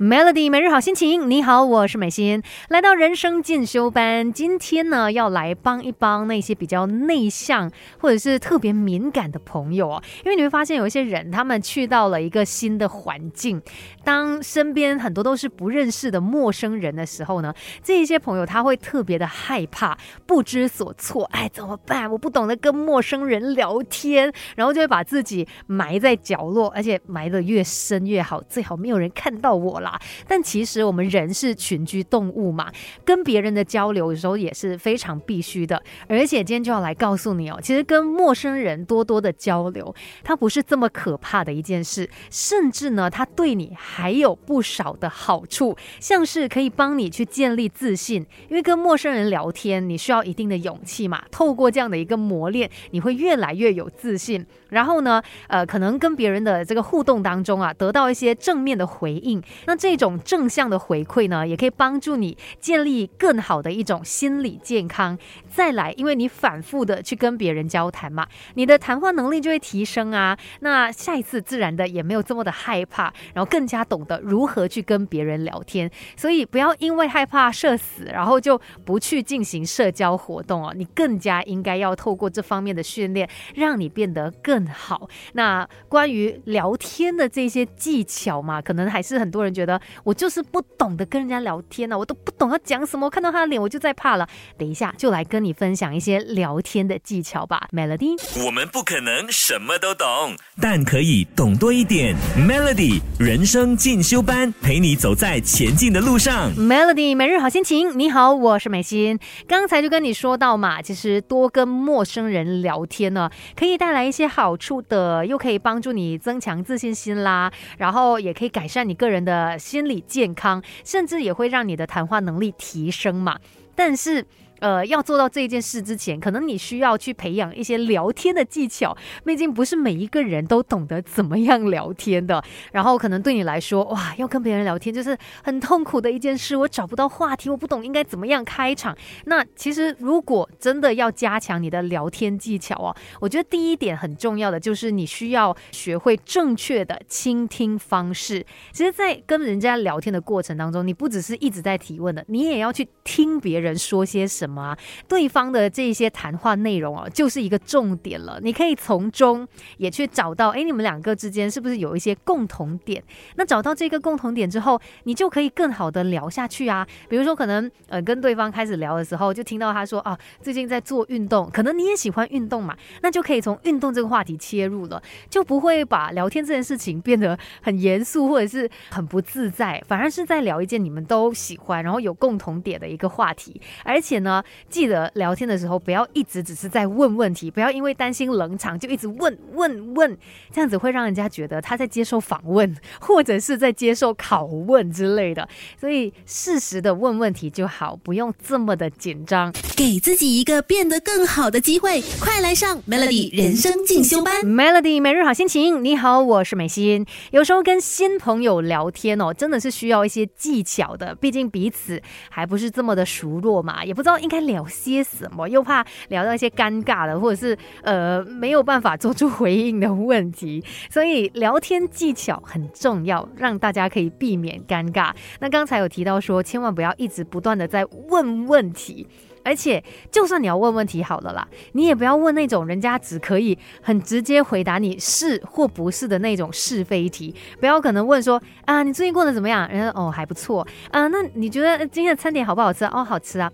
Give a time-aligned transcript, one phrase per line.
[0.00, 13.60] Melody 每日好心情，你好，我是美心，来到人生进修班，今天呢要来帮一帮那些比较内向或者是特别敏感的朋友哦，因为你会发现有一些人，他们去到了一个新的环境，
[14.02, 22.10] 当身边很多都是不认识的陌生人的时候呢，这一些朋友他会特别的害怕，不知所措，哎，怎么办？
[22.10, 29.89] 我不懂得跟陌生人聊天，然后就会把自己埋在角落，而且埋得越深越好，最好没有人看到我了
[30.26, 32.70] 但其实我们人是群居动物嘛，
[33.04, 35.82] 跟别人的交流有时候也是非常必须的。
[36.08, 48.26] 而且今天就要来告诉你哦，其实跟陌生人多多的交流，它不是这么可怕的一件事，甚至呢，它对你还有不少的好处，像是可以帮你去建立自信。
[48.48, 51.22] 因为跟陌生人聊天，你需要一定的勇气嘛。
[51.30, 54.44] 透过这样的一个磨练，你会越来越有自信。
[54.70, 59.42] 然后呢，呃，可能跟别人的这个互动当中啊，得到一些正面的回应。
[59.66, 65.16] 那这种正向的回馈呢，也可以帮助你建立更好的一种心理健康。
[65.48, 70.36] 再来，因为你反复的去跟别人交谈嘛，你的谈话能力就会提升啊。
[70.60, 75.90] 那下一次自然的也没有这么的害怕，然后更加懂得如何去跟别人聊天。
[76.14, 80.74] 所以不要因为害怕社死，然后就不去进行社交活动哦。
[80.76, 85.08] 你更加应该要透过这方面的训练，让你变得更好。
[85.32, 89.59] 那关于聊天的这些技巧嘛，可能还是很多人觉。
[90.04, 94.26] 我就是不懂得跟人家聊天呢，我都不懂要讲什么，我看到他的脸我就在怕了。
[94.58, 98.16] 等一下就来跟你分享一些聊天的技巧吧，Melody。
[98.44, 102.14] 我们不可能什么都懂，但可以懂多一点。
[102.36, 106.52] Melody 人生进修班陪你走在前进的路上。
[106.54, 109.18] Melody 每日好心情，你好，我是美心。
[109.46, 119.49] 刚才就跟你说到嘛，其实多跟陌生人聊天呢，可以带来一些好处的，又可以帮助你增强自信心啦，然后也可以改善你个人的。
[119.58, 123.38] 心理健康，甚至也会让你的谈话能力提升嘛？
[123.74, 124.26] 但是。
[124.60, 128.96] 呃，要做到这一件事之前，可能你需要去培养一些聊天的技巧。
[129.24, 132.42] 毕竟不是每一个人都懂得怎么样聊天的。
[132.72, 136.54] 然后可能对你来说，哇，要跟别人聊天就是很痛苦的一件事。
[136.56, 138.96] 我找不到话题，我不懂应该怎么样开场。
[139.24, 148.44] 那其实如果真的要加强你的聊天技巧哦，我觉得第一点很重要的就是你需要学会正确的倾听方式。
[148.72, 154.49] 其实，在跟人家聊天的过程当中，你不只是一直在提问的，你也要去听别人说些什么。
[154.50, 158.40] 么对方的这些谈话内容哦，就是一个重点了。
[158.42, 159.46] 你可以从中
[159.78, 163.02] 也去找到，哎，你们两个之间是不是有一些共同点？
[163.36, 166.86] 那找到这个共同点之后，你就可以更好的聊下去啊。
[167.08, 184.39] 比如说，可能呃跟对方开始聊的时候，就听到他说啊，最近在做运动，可能你也喜欢运动嘛，那就可以从运动这个话题切入了，就不会把聊天这件事情变得很严肃或者是很不自在，反而是在聊一件你们都喜欢，然后有共同点的一个话题，而且呢。
[184.68, 190.16] 记得聊天的时候，不要一直只是在问问题，不要因为担心冷场就一直问问问，
[190.50, 195.46] 这样子会让人家觉得他在接受访问，或者是在接受拷问之类的。
[195.78, 202.02] 所以适时的问问题就好，不用这么的紧张，给自己一个变得更好的机会。
[202.18, 205.84] 快来上 Melody 人生进修班，Melody 每日好心情。
[205.84, 207.04] 你好，我是美心。
[207.32, 214.29] 有时候跟新朋友聊天哦，真的是需要一些技巧的，毕竟彼此还不是这么的熟络嘛，也不知道应。
[214.30, 215.48] 该聊些什么？
[215.48, 225.12] 又怕聊到一些尴尬的，或者是呃没有办法做出回应的问题，所以聊天技巧很重要，让大家可以避免尴尬。
[225.40, 229.06] 那刚才有提到说，千万不要一直不断的在问问题。
[229.42, 229.82] 而且，
[230.12, 237.34] 就算你要问问题好了啦，你也不要问那种人家只可以很直接回答你是或不是的那种是非题。
[237.58, 239.66] 不要可能问说啊，你最近过得怎么样？
[239.70, 240.60] 人家哦还不错
[240.90, 242.84] 啊，那你觉得今天的餐点好不好吃？
[242.84, 243.50] 哦，好吃啊，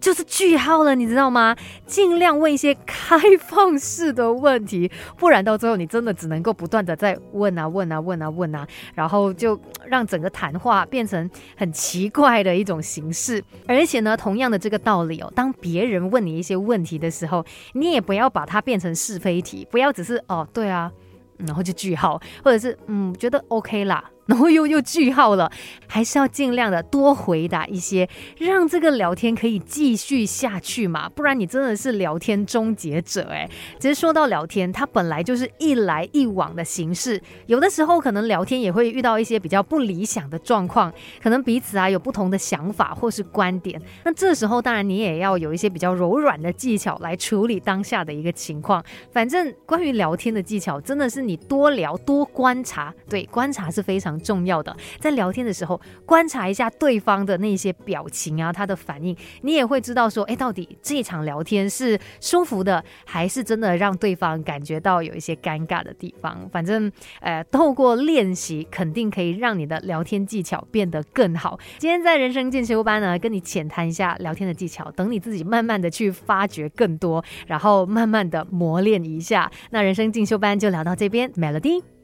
[0.00, 1.56] 就是句号了，你知道吗？
[1.86, 3.18] 尽量问一些开
[3.48, 13.42] 放式的问题，不然到最后你真的只能够不断的在问啊问啊问啊问啊，然后就让整个谈话变成很奇怪的一种形式。
[13.66, 15.32] 而且呢，同样的这个道理哦。
[15.34, 20.90] 当别人问你一些问题的时候，你也不要把它变成是非题，不要只是哦，对啊，
[21.38, 24.04] 然后就句号，或者是嗯，觉得 OK 啦。
[24.26, 25.50] 然后又又句号了，
[25.86, 28.08] 还是要尽量的多回答一些，
[28.38, 33.48] 让这个聊天可以继续下去嘛，不然你真的是聊天终结者哎。
[33.78, 48.84] 其实说到聊天，它本来就是一来一往的形式，有的时候可能聊天也会遇到一些比较不理想的状况，可能彼此啊有不同的想法或是观点，那这时候当然你也要有一些比较柔软的技巧来处理当下的一个情况。
[49.12, 54.15] 反正关于聊天的技巧，真的是你多聊多观察，对，观察是非常。
[54.18, 54.74] 重要的。
[54.98, 66.48] 在聊天的时候，观察一下对方的那些表情啊，他的反应，你也会知道说，哎，到底这场聊天是舒服的，还是真的让对方感觉到有一些尴尬的地方。
[66.50, 66.90] 反正，
[67.20, 71.58] 呃，透过练习，肯定可以让你的聊天技巧变得更好。
[71.78, 79.50] 今天在人生进修班呢，跟你浅谈一下聊天的技巧，等你自己慢慢的去发掘更多，然后慢慢的磨练一下。
[79.70, 81.95] 那人生进修班就聊到这边，Melody。